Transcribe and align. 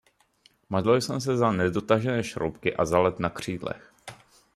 Modlil 0.69 1.01
jsem 1.01 1.21
se 1.21 1.37
za 1.37 1.51
nedotažené 1.51 2.23
šroubky 2.23 2.75
a 2.75 2.85
za 2.85 2.99
led 2.99 3.19
na 3.19 3.29
křídlech. 3.29 3.93